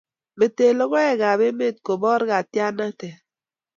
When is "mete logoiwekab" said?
0.37-1.39